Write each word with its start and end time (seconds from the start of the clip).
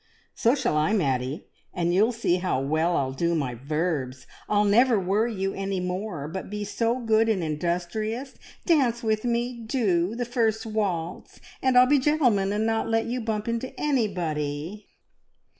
"So 0.33 0.55
shall 0.55 0.75
I, 0.77 0.93
Maddie, 0.93 1.45
and 1.75 1.93
you'll 1.93 2.11
see 2.11 2.37
how 2.37 2.59
well 2.59 2.97
I'll 2.97 3.11
do 3.11 3.35
my 3.35 3.53
verbs! 3.53 4.25
I'll 4.49 4.63
never 4.65 4.99
worry 4.99 5.35
you 5.35 5.53
any 5.53 5.79
more, 5.79 6.27
but 6.27 6.49
be 6.49 6.63
so 6.63 6.97
good 6.99 7.29
and 7.29 7.43
industrious. 7.43 8.33
Dance 8.65 9.03
with 9.03 9.25
me, 9.25 9.61
do, 9.63 10.15
the 10.15 10.25
first 10.25 10.65
waltz, 10.65 11.39
and 11.61 11.77
I'll 11.77 11.85
be 11.85 11.99
gentleman, 11.99 12.51
and 12.51 12.65
not 12.65 12.89
let 12.89 13.05
you 13.05 13.21
bump 13.21 13.47
into 13.47 13.79
anybody!" 13.79 14.87